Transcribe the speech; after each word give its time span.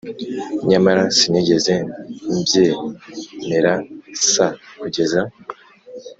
Nyamara 0.69 1.01
sinigeze 1.17 1.73
mbyemera 3.39 3.73
s 4.29 4.31
kugeza 4.79 5.21